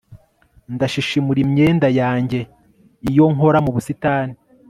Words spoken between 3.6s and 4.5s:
mu busitani